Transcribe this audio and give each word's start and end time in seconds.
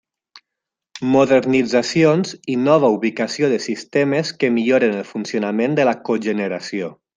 Modernitzacions 1.15 2.31
i 2.55 2.55
nova 2.69 2.89
ubicació 2.97 3.51
de 3.53 3.61
sistemes 3.67 4.33
que 4.45 4.51
milloren 4.57 4.99
el 5.03 5.07
funcionament 5.13 5.81
de 5.81 5.89
la 5.93 5.97
cogeneració. 6.11 6.95